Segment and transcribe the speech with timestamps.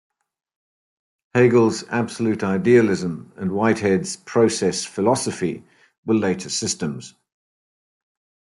[1.35, 5.63] Hegel's Absolute idealism and Whitehead's Process philosophy
[6.07, 7.13] were later systems.